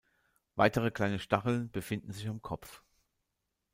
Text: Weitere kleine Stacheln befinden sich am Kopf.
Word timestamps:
Weitere 0.55 0.89
kleine 0.89 1.19
Stacheln 1.19 1.69
befinden 1.69 2.11
sich 2.11 2.27
am 2.27 2.41
Kopf. 2.41 2.81